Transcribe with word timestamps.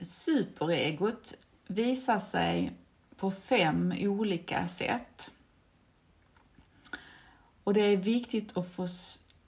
Superegot 0.00 1.34
visar 1.66 2.18
sig 2.18 2.72
på 3.16 3.30
fem 3.30 3.94
olika 3.98 4.68
sätt. 4.68 5.30
Och 7.64 7.74
det 7.74 7.80
är 7.80 7.96
viktigt 7.96 8.56
att 8.56 8.72
få, 8.72 8.86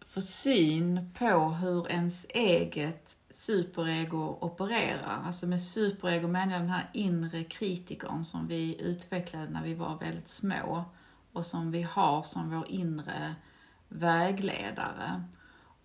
få 0.04 0.20
syn 0.20 1.10
på 1.18 1.48
hur 1.48 1.90
ens 1.90 2.26
eget 2.28 3.16
superego 3.30 4.38
opererar. 4.40 5.22
Alltså 5.26 5.46
med 5.46 5.62
superego 5.62 6.28
menar 6.28 6.52
jag 6.52 6.62
den 6.62 6.70
här 6.70 6.90
inre 6.92 7.44
kritikern 7.44 8.24
som 8.24 8.46
vi 8.46 8.82
utvecklade 8.82 9.50
när 9.50 9.62
vi 9.62 9.74
var 9.74 9.98
väldigt 9.98 10.28
små 10.28 10.84
och 11.32 11.46
som 11.46 11.70
vi 11.70 11.82
har 11.82 12.22
som 12.22 12.50
vår 12.50 12.68
inre 12.68 13.34
vägledare. 13.88 15.24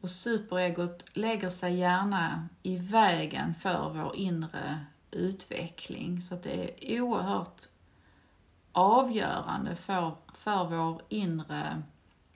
Och 0.01 0.09
superegot 0.09 1.03
lägger 1.13 1.49
sig 1.49 1.75
gärna 1.75 2.49
i 2.63 2.77
vägen 2.77 3.55
för 3.55 3.89
vår 3.89 4.15
inre 4.15 4.85
utveckling. 5.11 6.21
Så 6.21 6.35
det 6.35 6.93
är 6.95 7.01
oerhört 7.01 7.67
avgörande 8.71 9.75
för, 9.75 10.15
för 10.33 10.65
vår 10.65 11.01
inre 11.09 11.83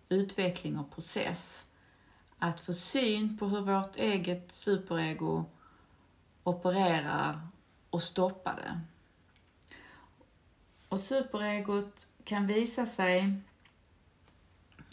utveckling 0.10 0.78
och 0.78 0.92
process 0.92 1.64
att 2.40 2.62
få 2.62 2.74
syn 2.74 3.38
på 3.38 3.48
hur 3.48 3.62
vårt 3.62 3.96
eget 3.96 4.52
superego 4.52 5.46
opererar 6.44 7.40
och 7.90 8.04
stoppa 8.04 8.56
det. 8.56 8.80
Och 10.90 11.00
superegot 11.00 12.08
kan 12.24 12.48
visa 12.48 12.86
sig 12.86 13.42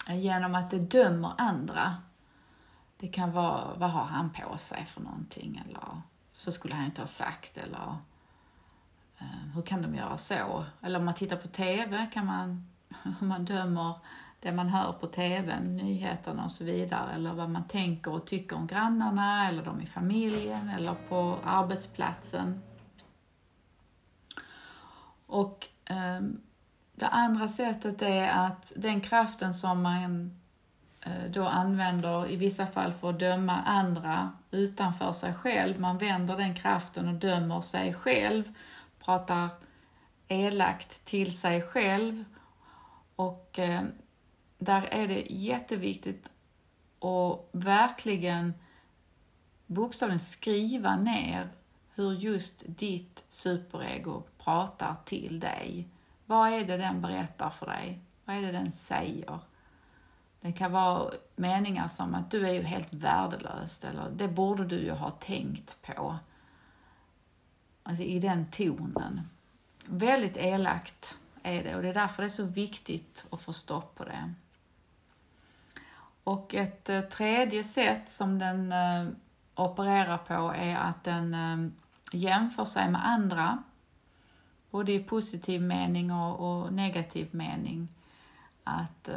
genom 0.08 0.54
att 0.54 0.70
det 0.70 0.78
dömer 0.78 1.32
andra. 1.38 1.96
Det 3.02 3.08
kan 3.08 3.32
vara, 3.32 3.74
vad 3.76 3.90
har 3.90 4.04
han 4.04 4.30
på 4.30 4.58
sig 4.58 4.86
för 4.86 5.00
någonting? 5.00 5.62
Eller 5.66 6.00
så 6.32 6.52
skulle 6.52 6.74
han 6.74 6.84
inte 6.84 7.00
ha 7.00 7.08
sagt. 7.08 7.56
Eller 7.56 7.96
eh, 9.18 9.54
hur 9.54 9.62
kan 9.62 9.82
de 9.82 9.94
göra 9.94 10.18
så? 10.18 10.64
Eller 10.82 10.98
om 10.98 11.04
man 11.04 11.14
tittar 11.14 11.36
på 11.36 11.48
TV 11.48 12.06
kan 12.12 12.26
man, 12.26 12.70
om 13.20 13.28
man 13.28 13.44
dömer 13.44 13.94
det 14.40 14.52
man 14.52 14.68
hör 14.68 14.92
på 14.92 15.06
TV, 15.06 15.60
nyheterna 15.60 16.44
och 16.44 16.50
så 16.50 16.64
vidare, 16.64 17.12
eller 17.14 17.32
vad 17.32 17.50
man 17.50 17.68
tänker 17.68 18.12
och 18.12 18.26
tycker 18.26 18.56
om 18.56 18.66
grannarna, 18.66 19.48
eller 19.48 19.64
de 19.64 19.80
i 19.80 19.86
familjen, 19.86 20.68
eller 20.68 20.94
på 21.08 21.38
arbetsplatsen. 21.44 22.62
Och 25.26 25.68
eh, 25.84 26.20
det 26.94 27.06
andra 27.06 27.48
sättet 27.48 28.02
är 28.02 28.28
att 28.28 28.72
den 28.76 29.00
kraften 29.00 29.54
som 29.54 29.82
man 29.82 30.41
Eh, 31.02 31.30
då 31.30 31.46
använder 31.46 32.30
i 32.30 32.36
vissa 32.36 32.66
fall 32.66 32.92
för 32.92 33.10
att 33.10 33.18
döma 33.18 33.62
andra 33.62 34.32
utanför 34.50 35.12
sig 35.12 35.34
själv, 35.34 35.80
man 35.80 35.98
vänder 35.98 36.36
den 36.36 36.54
kraften 36.54 37.08
och 37.08 37.14
dömer 37.14 37.60
sig 37.60 37.94
själv, 37.94 38.54
pratar 39.00 39.48
elakt 40.28 41.04
till 41.04 41.38
sig 41.38 41.62
själv 41.62 42.24
och 43.16 43.58
eh, 43.58 43.82
där 44.58 44.82
är 44.90 45.08
det 45.08 45.26
jätteviktigt 45.30 46.30
att 46.98 47.48
verkligen 47.52 48.54
bokstavligen 49.66 50.20
skriva 50.20 50.96
ner 50.96 51.48
hur 51.94 52.12
just 52.12 52.62
ditt 52.66 53.24
superego 53.28 54.22
pratar 54.38 54.96
till 55.04 55.40
dig. 55.40 55.88
Vad 56.26 56.52
är 56.52 56.64
det 56.64 56.76
den 56.76 57.02
berättar 57.02 57.50
för 57.50 57.66
dig? 57.66 58.00
Vad 58.24 58.36
är 58.36 58.40
det 58.40 58.52
den 58.52 58.72
säger? 58.72 59.38
Det 60.42 60.52
kan 60.52 60.72
vara 60.72 61.10
meningar 61.36 61.88
som 61.88 62.14
att 62.14 62.30
du 62.30 62.48
är 62.48 62.52
ju 62.52 62.62
helt 62.62 62.94
värdelös 62.94 63.84
eller 63.84 64.10
det 64.10 64.28
borde 64.28 64.64
du 64.64 64.76
ju 64.76 64.90
ha 64.92 65.10
tänkt 65.10 65.82
på. 65.82 66.18
Alltså 67.82 68.02
i 68.02 68.18
den 68.18 68.46
tonen. 68.50 69.28
Väldigt 69.86 70.36
elakt 70.36 71.16
är 71.42 71.64
det 71.64 71.76
och 71.76 71.82
det 71.82 71.88
är 71.88 71.94
därför 71.94 72.22
det 72.22 72.26
är 72.26 72.30
så 72.30 72.44
viktigt 72.44 73.24
att 73.30 73.40
få 73.40 73.52
stopp 73.52 73.94
på 73.94 74.04
det. 74.04 74.34
Och 76.24 76.54
ett 76.54 76.88
eh, 76.88 77.00
tredje 77.00 77.64
sätt 77.64 78.10
som 78.10 78.38
den 78.38 78.72
eh, 78.72 79.08
opererar 79.54 80.18
på 80.18 80.54
är 80.56 80.76
att 80.76 81.04
den 81.04 81.34
eh, 81.34 81.70
jämför 82.12 82.64
sig 82.64 82.90
med 82.90 83.08
andra, 83.08 83.62
både 84.70 84.92
i 84.92 85.04
positiv 85.04 85.62
mening 85.62 86.12
och, 86.12 86.62
och 86.62 86.72
negativ 86.72 87.28
mening. 87.34 87.88
Att 88.64 89.08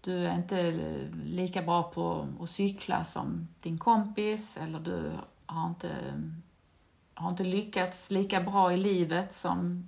du 0.00 0.26
är 0.26 0.34
inte 0.34 0.70
lika 1.24 1.62
bra 1.62 1.82
på 1.82 2.28
att 2.40 2.50
cykla 2.50 3.04
som 3.04 3.48
din 3.60 3.78
kompis 3.78 4.56
eller 4.56 4.80
du 4.80 5.12
har 5.46 5.66
inte, 5.66 6.22
har 7.14 7.30
inte 7.30 7.44
lyckats 7.44 8.10
lika 8.10 8.40
bra 8.40 8.72
i 8.72 8.76
livet 8.76 9.34
som 9.34 9.86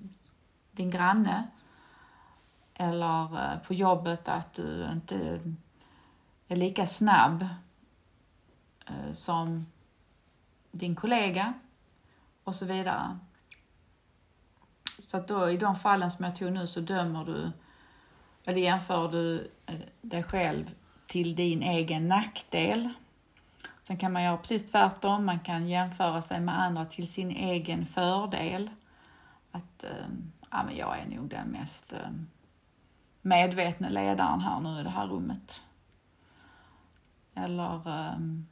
din 0.70 0.90
granne 0.90 1.48
eller 2.74 3.52
eh, 3.52 3.58
på 3.58 3.74
jobbet 3.74 4.28
att 4.28 4.52
du 4.54 4.88
inte 4.92 5.40
är 6.48 6.56
lika 6.56 6.86
snabb 6.86 7.46
eh, 8.86 9.12
som 9.12 9.66
din 10.70 10.94
kollega 10.94 11.52
och 12.44 12.54
så 12.54 12.66
vidare. 12.66 13.18
Så 14.98 15.16
att 15.16 15.28
då 15.28 15.50
i 15.50 15.56
de 15.56 15.76
fallen 15.76 16.10
som 16.10 16.24
jag 16.24 16.36
tog 16.36 16.52
nu 16.52 16.66
så 16.66 16.80
dömer 16.80 17.24
du, 17.24 17.52
eller 18.44 18.58
jämför 18.58 19.08
du 19.08 19.50
eh, 19.66 19.74
dig 20.00 20.22
själv 20.22 20.74
till 21.06 21.34
din 21.34 21.62
egen 21.62 22.08
nackdel. 22.08 22.88
Sen 23.82 23.96
kan 23.96 24.12
man 24.12 24.22
göra 24.22 24.36
precis 24.36 24.70
tvärtom, 24.70 25.26
man 25.26 25.40
kan 25.40 25.68
jämföra 25.68 26.22
sig 26.22 26.40
med 26.40 26.60
andra 26.60 26.84
till 26.84 27.12
sin 27.12 27.30
egen 27.30 27.86
fördel. 27.86 28.70
Att, 29.52 29.84
ehm, 29.84 30.32
ja 30.50 30.62
men 30.64 30.76
jag 30.76 30.98
är 30.98 31.06
nog 31.06 31.28
den 31.28 31.48
mest 31.48 31.92
ehm, 31.92 32.26
medvetna 33.22 33.88
ledaren 33.88 34.40
här 34.40 34.60
nu 34.60 34.80
i 34.80 34.82
det 34.82 34.90
här 34.90 35.06
rummet. 35.06 35.60
Eller... 37.34 37.88
Ehm, 37.88 38.46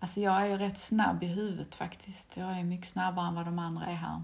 alltså 0.00 0.20
jag 0.20 0.42
är 0.42 0.46
ju 0.46 0.56
rätt 0.56 0.78
snabb 0.78 1.22
i 1.22 1.26
huvudet 1.26 1.74
faktiskt. 1.74 2.36
Jag 2.36 2.58
är 2.58 2.64
mycket 2.64 2.88
snabbare 2.88 3.28
än 3.28 3.34
vad 3.34 3.44
de 3.44 3.58
andra 3.58 3.86
är 3.86 3.94
här. 3.94 4.22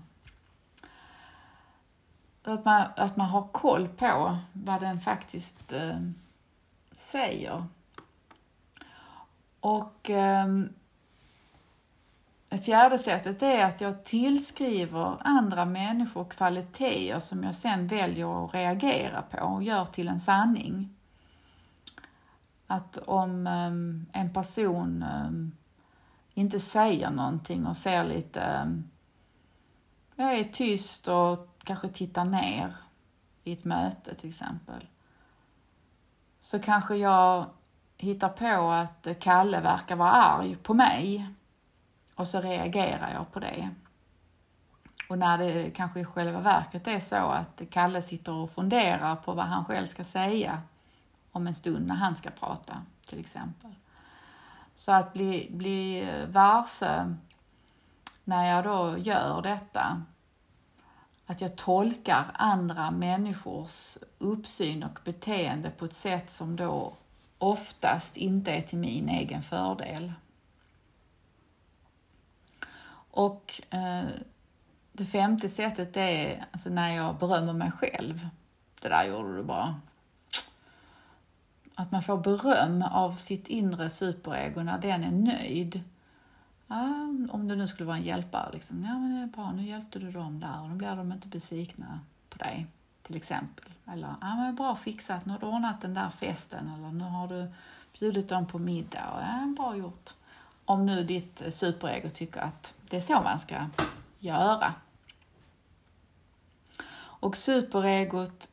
Att 2.45 2.65
man, 2.65 2.87
att 2.97 3.17
man 3.17 3.27
har 3.27 3.49
koll 3.53 3.89
på 3.89 4.39
vad 4.53 4.81
den 4.81 5.01
faktiskt 5.01 5.73
eh, 5.73 6.01
säger. 6.93 7.65
Och 9.61 10.11
eh, 10.11 10.47
det 12.49 12.59
fjärde 12.59 12.99
sättet 12.99 13.43
är 13.43 13.65
att 13.65 13.81
jag 13.81 14.05
tillskriver 14.05 15.17
andra 15.21 15.65
människor 15.65 16.25
kvaliteter 16.25 17.21
som 17.21 17.45
jag 17.45 17.55
sen 17.55 17.87
väljer 17.87 18.45
att 18.45 18.55
reagera 18.55 19.23
på 19.23 19.39
och 19.39 19.63
gör 19.63 19.85
till 19.85 20.09
en 20.09 20.21
sanning. 20.21 20.97
Att 22.67 22.99
om 22.99 23.47
eh, 23.47 24.21
en 24.21 24.33
person 24.33 25.03
ehm, 25.03 25.53
inte 26.35 26.61
säger 26.61 27.11
någonting 27.11 27.67
och 27.67 27.77
ser 27.77 28.05
lite, 28.05 28.41
ehm, 28.41 28.91
jag 30.17 30.39
är 30.39 30.45
tyst 30.45 31.09
och 31.09 31.60
kanske 31.71 31.89
tittar 31.89 32.25
ner 32.25 32.77
i 33.45 33.53
ett 33.53 33.65
möte 33.65 34.15
till 34.15 34.29
exempel, 34.29 34.87
så 36.41 36.59
kanske 36.59 36.97
jag 36.97 37.47
hittar 37.97 38.29
på 38.29 38.71
att 38.71 39.07
Kalle 39.21 39.61
verkar 39.61 39.97
vara 39.97 40.11
arg 40.11 40.57
på 40.57 40.75
mig 40.75 41.29
och 42.15 42.29
så 42.29 42.41
reagerar 42.41 43.13
jag 43.13 43.33
på 43.33 43.41
det. 43.41 43.71
Och 45.09 45.19
när 45.19 45.39
det 45.39 45.71
kanske 45.71 46.01
i 46.01 46.05
själva 46.05 46.41
verket 46.41 46.87
är 46.87 47.01
så 47.01 47.17
att 47.17 47.63
Kalle 47.71 48.03
sitter 48.03 48.33
och 48.33 48.51
funderar 48.51 49.17
på 49.17 49.33
vad 49.33 49.47
han 49.47 49.65
själv 49.65 49.87
ska 49.87 50.05
säga 50.05 50.63
om 51.33 51.47
en 51.47 51.55
stund 51.55 51.87
när 51.87 51.95
han 51.95 52.17
ska 52.17 52.31
prata, 52.31 52.83
till 53.07 53.21
exempel. 53.21 53.75
Så 54.75 54.93
att 54.93 55.13
bli, 55.13 55.49
bli 55.51 56.09
varse 56.29 57.15
när 58.25 58.47
jag 58.47 58.65
då 58.65 58.99
gör 58.99 59.43
detta, 59.43 60.03
att 61.31 61.41
jag 61.41 61.57
tolkar 61.57 62.27
andra 62.35 62.91
människors 62.91 63.99
uppsyn 64.19 64.83
och 64.83 64.99
beteende 65.05 65.71
på 65.71 65.85
ett 65.85 65.97
sätt 65.97 66.31
som 66.31 66.57
då 66.57 66.93
oftast 67.39 68.17
inte 68.17 68.51
är 68.51 68.61
till 68.61 68.79
min 68.79 69.09
egen 69.09 69.43
fördel. 69.43 70.13
Och 73.11 73.61
eh, 73.71 74.05
det 74.93 75.05
femte 75.05 75.49
sättet 75.49 75.97
är 75.97 76.47
alltså 76.51 76.69
när 76.69 76.97
jag 76.97 77.19
berömmer 77.19 77.53
mig 77.53 77.71
själv. 77.71 78.29
Det 78.83 78.89
där 78.89 79.05
gjorde 79.05 79.37
du 79.37 79.43
bra. 79.43 79.75
Att 81.75 81.93
man 81.93 82.03
får 82.03 82.17
beröm 82.17 82.83
av 82.83 83.13
sitt 83.13 83.49
inre 83.49 83.91
superego 83.91 84.63
när 84.63 84.79
den 84.79 85.05
är 85.05 85.11
nöjd. 85.11 85.83
Ja, 86.71 86.85
om 87.31 87.49
det 87.49 87.57
nu 87.57 87.67
skulle 87.67 87.87
vara 87.87 87.97
en 87.97 88.03
hjälpare. 88.03 88.51
Liksom. 88.53 88.85
Ja, 88.85 88.99
men 88.99 89.15
det 89.15 89.23
är 89.23 89.27
bra, 89.27 89.53
nu 89.53 89.63
hjälpte 89.63 89.99
du 89.99 90.11
dem 90.11 90.41
där 90.41 90.63
och 90.63 90.69
då 90.69 90.75
blir 90.75 90.97
de 90.97 91.13
inte 91.13 91.29
besvikna 91.29 92.01
på 92.29 92.39
dig, 92.39 92.67
till 93.03 93.17
exempel. 93.17 93.71
Eller, 93.87 94.15
ja, 94.21 94.37
men 94.37 94.55
bra 94.55 94.77
fixat, 94.77 95.27
nu 95.27 95.33
har 95.33 95.41
du 95.41 95.47
ordnat 95.47 95.81
den 95.81 95.95
där 95.95 96.11
festen 96.11 96.71
eller 96.75 96.93
nu 96.93 97.05
har 97.05 97.29
du 97.29 97.53
bjudit 97.99 98.29
dem 98.29 98.47
på 98.47 98.59
middag. 98.59 99.05
Ja, 99.21 99.55
bra 99.57 99.77
gjort 99.77 100.11
om 100.65 100.87
nu 100.87 101.05
ditt 101.05 101.43
superego 101.51 102.11
tycker 102.11 102.41
att 102.41 102.75
det 102.89 102.97
är 102.97 103.01
så 103.01 103.23
man 103.23 103.41
ska 103.41 103.55
göra. 104.19 104.75
Och 106.97 107.37
superegot 107.37 108.49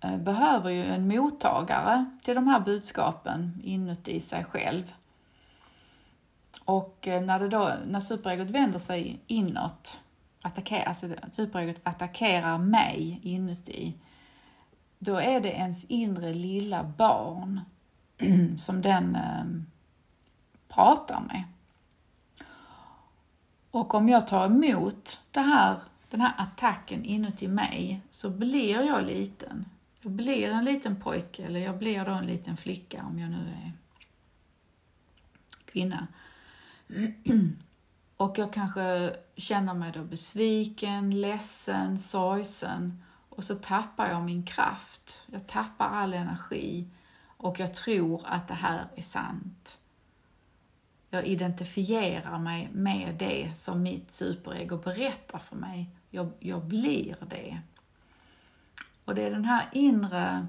eh, 0.00 0.16
behöver 0.16 0.70
ju 0.70 0.84
en 0.84 1.08
mottagare 1.08 2.04
till 2.22 2.34
de 2.34 2.48
här 2.48 2.60
budskapen 2.60 3.60
inuti 3.64 4.20
sig 4.20 4.44
själv. 4.44 4.92
Och 6.64 7.08
eh, 7.08 7.22
när, 7.22 7.38
det 7.38 7.48
då, 7.48 7.74
när 7.86 8.00
superegot 8.00 8.50
vänder 8.50 8.78
sig 8.78 9.20
inåt, 9.26 9.98
attackerar, 10.42 10.84
alltså 10.84 11.08
superegot 11.32 11.80
attackerar 11.82 12.58
mig 12.58 13.20
inuti, 13.22 13.94
då 14.98 15.16
är 15.16 15.40
det 15.40 15.52
ens 15.52 15.84
inre 15.84 16.34
lilla 16.34 16.84
barn 16.84 17.60
som 18.58 18.82
den 18.82 19.16
eh, 19.16 19.44
pratar 20.68 21.20
med. 21.20 21.44
Och 23.70 23.94
om 23.94 24.08
jag 24.08 24.26
tar 24.26 24.46
emot 24.46 25.20
det 25.30 25.40
här, 25.40 25.80
den 26.10 26.20
här 26.20 26.32
attacken 26.36 27.04
inuti 27.04 27.48
mig 27.48 28.00
så 28.10 28.30
blir 28.30 28.86
jag 28.86 29.04
liten. 29.04 29.66
Jag 30.00 30.12
blir 30.12 30.50
en 30.50 30.64
liten 30.64 31.00
pojke 31.00 31.44
eller 31.44 31.60
jag 31.60 31.78
blir 31.78 32.04
då 32.04 32.12
en 32.12 32.26
liten 32.26 32.56
flicka 32.56 33.04
om 33.04 33.18
jag 33.18 33.30
nu 33.30 33.36
är 33.36 33.72
kvinna. 35.64 36.06
Och 38.16 38.38
jag 38.38 38.52
kanske 38.52 39.16
känner 39.36 39.74
mig 39.74 39.92
då 39.92 40.04
besviken, 40.04 41.20
ledsen, 41.20 41.98
sorgsen 41.98 43.02
och 43.28 43.44
så 43.44 43.54
tappar 43.54 44.10
jag 44.10 44.22
min 44.22 44.46
kraft. 44.46 45.22
Jag 45.26 45.46
tappar 45.46 45.88
all 45.88 46.14
energi 46.14 46.88
och 47.36 47.60
jag 47.60 47.74
tror 47.74 48.22
att 48.24 48.48
det 48.48 48.54
här 48.54 48.86
är 48.96 49.02
sant. 49.02 49.78
Jag 51.10 51.26
identifierar 51.26 52.38
mig 52.38 52.68
med 52.72 53.14
det 53.14 53.52
som 53.56 53.82
mitt 53.82 54.12
superego 54.12 54.76
berättar 54.76 55.38
för 55.38 55.56
mig. 55.56 55.90
Jag, 56.10 56.32
jag 56.38 56.64
blir 56.64 57.16
det. 57.30 57.60
Och 59.04 59.14
det 59.14 59.22
är 59.22 59.30
den 59.30 59.44
här 59.44 59.68
inre 59.72 60.46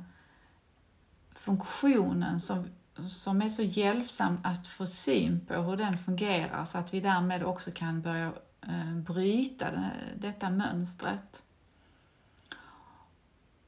funktionen 1.31 2.39
som, 2.39 2.67
som 3.03 3.41
är 3.41 3.49
så 3.49 3.61
hjälpsam 3.61 4.37
att 4.43 4.67
få 4.67 4.85
syn 4.85 5.45
på 5.47 5.53
hur 5.53 5.77
den 5.77 5.97
fungerar 5.97 6.65
så 6.65 6.77
att 6.77 6.93
vi 6.93 6.99
därmed 6.99 7.43
också 7.43 7.71
kan 7.71 8.01
börja 8.01 8.31
eh, 8.67 8.93
bryta 8.95 9.91
detta 10.15 10.49
mönstret. 10.49 11.41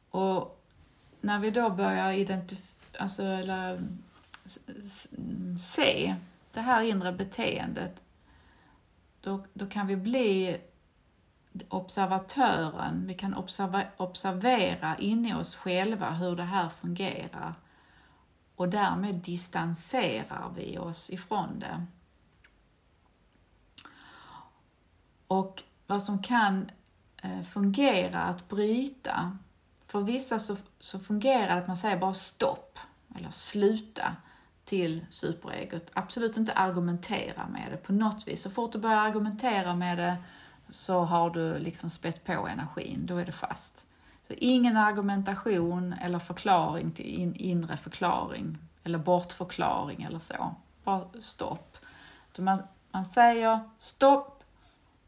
Och 0.10 0.64
när 1.22 1.40
vi 1.40 1.52
då 1.52 1.70
börjar 1.70 2.28
alltså, 3.00 3.24
eller 3.24 3.88
se 5.60 6.16
det 6.54 6.62
här 6.62 6.82
inre 6.82 7.12
beteendet, 7.12 8.04
då, 9.22 9.44
då 9.54 9.68
kan 9.68 9.88
vi 9.88 9.96
bli 9.96 10.58
observatören. 11.70 13.08
Vi 13.08 13.14
kan 13.14 13.34
observa, 13.34 13.84
observera 13.98 14.98
inne 14.98 15.30
i 15.30 15.34
oss 15.34 15.56
själva 15.56 16.12
hur 16.12 16.36
det 16.36 16.44
här 16.44 16.70
fungerar 16.70 17.54
och 18.58 18.70
därmed 18.70 19.16
distanserar 19.16 20.52
vi 20.56 20.78
oss 20.78 21.10
ifrån 21.10 21.60
det. 21.60 21.86
Och 25.28 25.64
vad 25.88 26.04
som 26.04 26.22
kan 26.22 26.70
eh, 27.24 27.42
fungera 27.42 28.22
att 28.22 28.50
bryta, 28.50 29.38
för 29.88 30.02
vissa 30.02 30.40
så, 30.40 30.56
så 30.80 31.00
fungerar 31.00 31.56
det 31.56 31.62
att 31.62 31.68
man 31.68 31.78
säger 31.78 31.98
bara 31.98 32.14
stopp 32.14 32.80
eller 33.16 33.32
sluta 33.32 34.16
till 34.66 35.06
superegot. 35.10 35.92
Absolut 35.94 36.38
inte 36.38 36.54
argumentera 36.54 37.48
med 37.48 37.72
det 37.72 37.78
på 37.78 37.94
något 37.94 38.28
vis. 38.28 38.42
Så 38.42 38.50
fort 38.50 38.72
du 38.72 38.80
börjar 38.80 38.98
argumentera 38.98 39.76
med 39.76 39.98
det 39.98 40.18
så 40.70 41.04
har 41.04 41.30
du 41.30 41.60
liksom 41.60 41.90
spett 41.90 42.24
på 42.24 42.48
energin, 42.48 43.06
då 43.06 43.18
är 43.18 43.26
det 43.26 43.32
fast. 43.32 43.84
Så 44.28 44.34
ingen 44.38 44.78
argumentation 44.78 45.94
eller 45.94 46.20
förklaring 46.20 46.92
till 46.92 47.06
in, 47.06 47.36
inre 47.36 47.78
förklaring 47.78 48.58
eller 48.84 48.98
bortförklaring 48.98 50.04
eller 50.04 50.20
så. 50.20 50.56
Bara 50.84 51.06
stopp. 51.20 51.78
Man, 52.38 52.64
man 52.92 53.06
säger 53.06 53.60
stopp, 53.80 54.44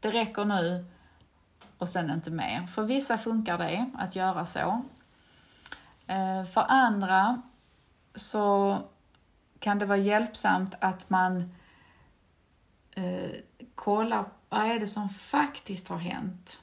det 0.00 0.10
räcker 0.10 0.44
nu 0.44 0.84
och 1.78 1.88
sen 1.88 2.10
inte 2.10 2.30
mer. 2.30 2.66
För 2.66 2.82
vissa 2.82 3.18
funkar 3.18 3.58
det 3.58 3.90
att 3.98 4.16
göra 4.16 4.46
så. 4.46 4.82
Eh, 6.06 6.44
för 6.44 6.64
andra 6.68 7.42
så 8.14 8.78
kan 9.58 9.78
det 9.78 9.86
vara 9.86 9.98
hjälpsamt 9.98 10.74
att 10.80 11.10
man 11.10 11.54
eh, 12.90 13.30
kollar 13.74 14.24
vad 14.48 14.60
är 14.60 14.80
det 14.80 14.86
som 14.86 15.08
faktiskt 15.08 15.88
har 15.88 15.98
hänt. 15.98 16.58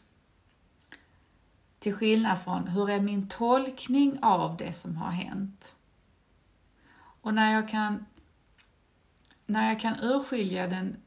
Till 1.79 1.94
skillnad 1.94 2.39
från 2.39 2.68
hur 2.68 2.89
är 2.89 3.00
min 3.00 3.27
tolkning 3.27 4.19
av 4.21 4.57
det 4.57 4.74
som 4.74 4.95
har 4.97 5.12
hänt. 5.12 5.75
Och 7.21 7.33
när 7.33 7.53
jag 7.53 7.69
kan, 7.69 8.06
när 9.45 9.69
jag 9.69 9.79
kan 9.79 9.95
urskilja 10.01 10.68
den, 10.68 10.97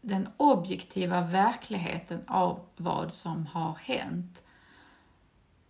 den 0.00 0.28
objektiva 0.36 1.20
verkligheten 1.20 2.20
av 2.26 2.60
vad 2.76 3.12
som 3.12 3.46
har 3.46 3.74
hänt 3.74 4.42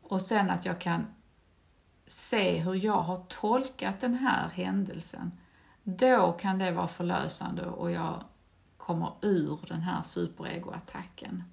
och 0.03 0.21
sen 0.21 0.51
att 0.51 0.65
jag 0.65 0.81
kan 0.81 1.07
se 2.07 2.59
hur 2.59 2.75
jag 2.75 3.01
har 3.01 3.17
tolkat 3.17 4.01
den 4.01 4.15
här 4.15 4.49
händelsen 4.49 5.33
då 5.83 6.33
kan 6.33 6.59
det 6.59 6.73
vara 6.73 6.89
förlösande 6.89 7.67
och 7.67 7.91
jag 7.91 8.25
kommer 8.77 9.13
ur 9.23 9.61
den 9.69 9.81
här 9.81 10.03
superegoattacken. 10.03 11.45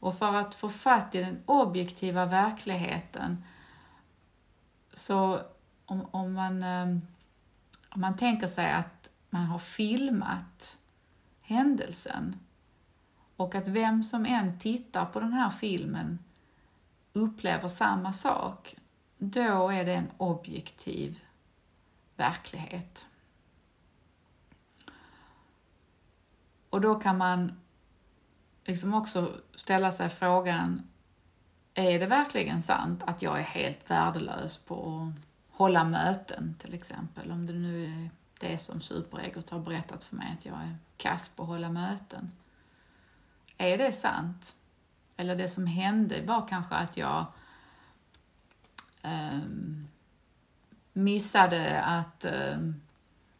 Och 0.00 0.14
för 0.14 0.34
att 0.34 0.54
få 0.54 0.68
fatt 0.68 1.14
i 1.14 1.18
den 1.18 1.42
objektiva 1.46 2.26
verkligheten 2.26 3.44
så 4.94 5.40
om, 5.86 6.06
om, 6.10 6.32
man, 6.32 6.62
ehm, 6.62 7.00
om 7.88 8.00
man 8.00 8.16
tänker 8.16 8.46
sig 8.46 8.72
att 8.72 9.10
man 9.30 9.46
har 9.46 9.58
filmat 9.58 10.76
händelsen 11.40 12.36
och 13.36 13.54
att 13.54 13.68
vem 13.68 14.02
som 14.02 14.26
än 14.26 14.58
tittar 14.58 15.06
på 15.06 15.20
den 15.20 15.32
här 15.32 15.50
filmen 15.50 16.18
upplever 17.12 17.68
samma 17.68 18.12
sak, 18.12 18.76
då 19.18 19.68
är 19.68 19.84
det 19.84 19.94
en 19.94 20.10
objektiv 20.16 21.22
verklighet. 22.16 23.04
Och 26.70 26.80
då 26.80 26.94
kan 26.94 27.18
man 27.18 27.60
liksom 28.68 28.94
också 28.94 29.32
ställa 29.54 29.92
sig 29.92 30.08
frågan, 30.08 30.82
är 31.74 31.98
det 31.98 32.06
verkligen 32.06 32.62
sant 32.62 33.02
att 33.06 33.22
jag 33.22 33.38
är 33.38 33.42
helt 33.42 33.90
värdelös 33.90 34.58
på 34.58 35.08
att 35.12 35.24
hålla 35.56 35.84
möten 35.84 36.54
till 36.58 36.74
exempel? 36.74 37.30
Om 37.30 37.46
det 37.46 37.52
nu 37.52 37.84
är 37.84 38.10
det 38.38 38.58
som 38.58 38.80
superegot 38.80 39.50
har 39.50 39.58
berättat 39.58 40.04
för 40.04 40.16
mig, 40.16 40.36
att 40.38 40.44
jag 40.44 40.54
är 40.54 40.76
kass 40.96 41.28
på 41.28 41.42
att 41.42 41.48
hålla 41.48 41.70
möten. 41.70 42.32
Är 43.58 43.78
det 43.78 43.92
sant? 43.92 44.54
Eller 45.16 45.36
det 45.36 45.48
som 45.48 45.66
hände 45.66 46.22
var 46.22 46.48
kanske 46.48 46.74
att 46.74 46.96
jag 46.96 47.26
eh, 49.02 49.40
missade 50.92 51.82
att 51.82 52.24
eh, 52.24 52.58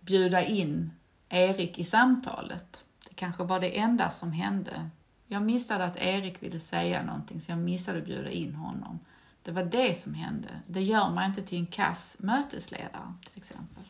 bjuda 0.01 0.45
in 0.45 0.93
Erik 1.29 1.79
i 1.79 1.85
samtalet 1.85 2.85
Det 3.09 3.15
kanske 3.15 3.45
var 3.45 3.61
det 3.61 3.79
enda 3.79 4.11
som 4.11 4.33
hände. 4.33 4.91
Jag 5.29 5.43
missade 5.43 5.85
att 5.85 5.97
Erik 5.97 6.43
ville 6.43 6.61
säga 6.61 7.03
någonting 7.03 7.41
så 7.41 7.53
jag 7.53 7.59
missade 7.59 7.99
att 7.99 8.05
bjuda 8.05 8.31
in 8.31 8.55
honom. 8.55 8.99
Det 9.43 9.53
var 9.53 9.65
det 9.65 9.95
som 9.99 10.15
hände. 10.15 10.49
Det 10.67 10.83
gör 10.83 11.11
man 11.11 11.25
inte 11.25 11.43
till 11.43 11.59
en 11.59 11.67
kass 11.67 12.17
mötesledare 12.19 13.15
till 13.25 13.39
exempel. 13.39 13.85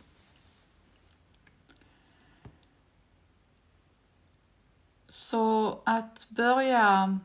Så 5.09 5.79
att 5.85 6.27
börja 6.29 7.19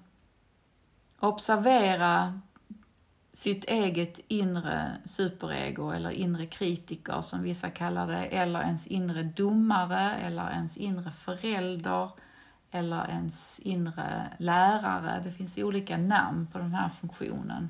observera 1.19 2.39
sitt 3.33 3.63
eget 3.63 4.19
inre 4.27 4.97
superego 5.05 5.91
eller 5.91 6.09
inre 6.09 6.45
kritiker 6.45 7.21
som 7.21 7.43
vissa 7.43 7.69
kallar 7.69 8.07
det, 8.07 8.25
eller 8.25 8.61
ens 8.61 8.87
inre 8.87 9.23
domare 9.23 10.15
eller 10.15 10.51
ens 10.51 10.77
inre 10.77 11.11
förälder 11.11 12.09
eller 12.75 13.09
ens 13.09 13.59
inre 13.59 14.29
lärare. 14.37 15.21
Det 15.23 15.31
finns 15.31 15.57
olika 15.57 15.97
namn 15.97 16.47
på 16.47 16.57
den 16.57 16.73
här 16.73 16.89
funktionen. 16.89 17.69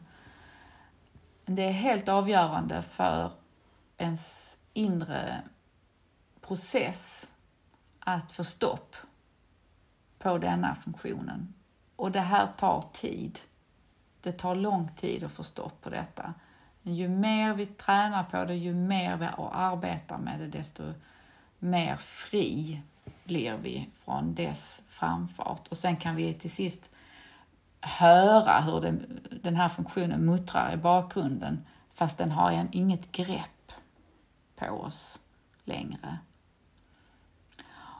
Det 1.45 1.63
är 1.63 1.71
helt 1.71 2.09
avgörande 2.09 2.81
för 2.81 3.31
ens 3.97 4.57
inre 4.73 5.41
process 6.41 7.27
att 7.99 8.31
få 8.31 8.43
stopp 8.43 8.95
på 10.19 10.37
denna 10.37 10.75
funktionen. 10.75 11.53
Och 11.95 12.11
det 12.11 12.19
här 12.19 12.47
tar 12.47 12.81
tid. 12.93 13.39
Det 14.21 14.31
tar 14.31 14.55
lång 14.55 14.91
tid 14.95 15.23
att 15.23 15.31
få 15.31 15.43
stopp 15.43 15.81
på 15.81 15.89
detta. 15.89 16.33
Men 16.81 16.95
ju 16.95 17.07
mer 17.07 17.53
vi 17.53 17.65
tränar 17.65 18.23
på 18.23 18.45
det, 18.45 18.55
ju 18.55 18.73
mer 18.73 19.17
vi 19.17 19.25
arbetar 19.51 20.17
med 20.17 20.39
det, 20.39 20.47
desto 20.47 20.93
mer 21.59 21.95
fri 21.95 22.81
blir 23.23 23.57
vi 23.57 23.89
från 24.05 24.35
dess 24.35 24.81
framfart. 24.87 25.67
Och 25.67 25.77
sen 25.77 25.97
kan 25.97 26.15
vi 26.15 26.33
till 26.33 26.51
sist 26.51 26.89
höra 27.81 28.59
hur 28.61 28.81
den, 28.81 29.19
den 29.43 29.55
här 29.55 29.69
funktionen 29.69 30.25
muttrar 30.25 30.73
i 30.73 30.77
bakgrunden 30.77 31.65
fast 31.93 32.17
den 32.17 32.31
har 32.31 32.51
en, 32.51 32.69
inget 32.71 33.11
grepp 33.11 33.71
på 34.55 34.65
oss 34.65 35.19
längre. 35.63 36.17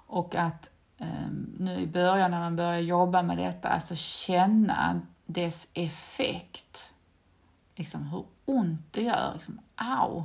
Och 0.07 0.35
att 0.35 0.69
eh, 0.97 1.29
nu 1.59 1.79
i 1.79 1.87
början 1.87 2.31
när 2.31 2.39
man 2.39 2.55
börjar 2.55 2.79
jobba 2.79 3.23
med 3.23 3.37
detta, 3.37 3.69
alltså 3.69 3.95
känna 3.95 5.01
dess 5.25 5.67
effekt. 5.73 6.93
Liksom 7.75 8.07
hur 8.07 8.25
ont 8.45 8.93
det 8.93 9.01
gör. 9.01 9.33
Liksom, 9.33 9.59
au! 9.75 10.23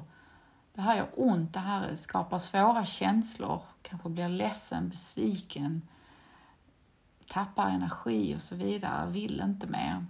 Det 0.78 0.82
här 0.82 0.96
gör 0.96 1.08
ont, 1.14 1.52
det 1.52 1.60
här 1.60 1.94
skapar 1.94 2.38
svåra 2.38 2.84
känslor. 2.84 3.62
Kanske 3.82 4.08
blir 4.08 4.28
ledsen, 4.28 4.88
besviken, 4.88 5.88
tappar 7.28 7.68
energi 7.68 8.36
och 8.36 8.42
så 8.42 8.56
vidare, 8.56 9.10
vill 9.10 9.40
inte 9.40 9.66
mer. 9.66 10.06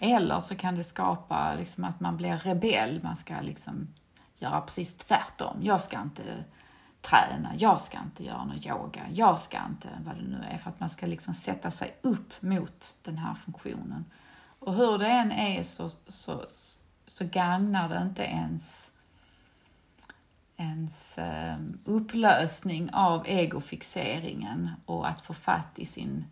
Eller 0.00 0.40
så 0.40 0.54
kan 0.54 0.74
det 0.74 0.84
skapa 0.84 1.54
liksom 1.54 1.84
att 1.84 2.00
man 2.00 2.16
blir 2.16 2.36
rebell, 2.36 3.00
man 3.02 3.16
ska 3.16 3.40
liksom 3.40 3.88
göra 4.36 4.60
precis 4.60 4.94
tvärtom. 4.96 5.56
Jag 5.60 5.80
ska 5.80 6.02
inte 6.02 6.44
träna, 7.00 7.52
jag 7.58 7.80
ska 7.80 7.98
inte 7.98 8.24
göra 8.24 8.44
någon 8.44 8.66
yoga, 8.66 9.02
jag 9.12 9.38
ska 9.38 9.58
inte 9.66 9.88
vad 10.04 10.16
det 10.16 10.22
nu 10.22 10.44
är, 10.50 10.58
för 10.58 10.70
att 10.70 10.80
man 10.80 10.90
ska 10.90 11.06
liksom 11.06 11.34
sätta 11.34 11.70
sig 11.70 11.96
upp 12.02 12.42
mot 12.42 12.94
den 13.02 13.18
här 13.18 13.34
funktionen. 13.34 14.04
Och 14.58 14.74
hur 14.74 14.98
det 14.98 15.08
än 15.08 15.32
är 15.32 15.62
så, 15.62 15.90
så, 16.08 16.44
så 17.06 17.24
gagnar 17.24 17.88
det 17.88 18.02
inte 18.02 18.22
ens 18.22 18.90
ens 20.56 21.18
eh, 21.18 21.58
upplösning 21.84 22.90
av 22.92 23.28
egofixeringen 23.28 24.70
och 24.86 25.08
att 25.08 25.22
få 25.22 25.34
fatt 25.34 25.78
i 25.78 25.86
sin 25.86 26.24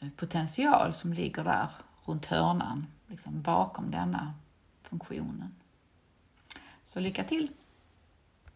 eh, 0.00 0.08
potential 0.16 0.92
som 0.92 1.12
ligger 1.12 1.44
där 1.44 1.68
runt 2.04 2.26
hörnan, 2.26 2.86
liksom 3.06 3.42
bakom 3.42 3.90
denna 3.90 4.34
funktionen. 4.82 5.54
Så 6.84 7.00
lycka 7.00 7.24
till! 7.24 7.48